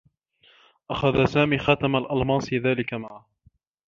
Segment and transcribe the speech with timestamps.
[0.91, 3.29] أخذ سامي خاتم الألماس ذاك معه.